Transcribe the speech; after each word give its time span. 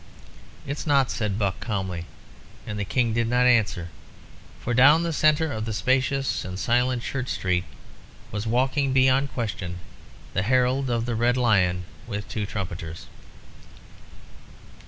"It's 0.65 0.87
not," 0.87 1.11
said 1.11 1.37
Buck, 1.37 1.59
calmly; 1.59 2.07
and 2.65 2.79
the 2.79 2.85
King 2.85 3.13
did 3.13 3.27
not 3.27 3.45
answer, 3.45 3.89
for 4.59 4.73
down 4.73 5.03
the 5.03 5.13
centre 5.13 5.51
of 5.51 5.65
the 5.65 5.73
spacious 5.73 6.43
and 6.43 6.57
silent 6.57 7.03
Church 7.03 7.27
Street 7.29 7.65
was 8.31 8.47
walking, 8.47 8.93
beyond 8.93 9.31
question, 9.31 9.77
the 10.33 10.41
herald 10.41 10.89
of 10.89 11.05
the 11.05 11.13
Red 11.13 11.37
Lion, 11.37 11.83
with 12.07 12.27
two 12.27 12.47
trumpeters. 12.47 13.05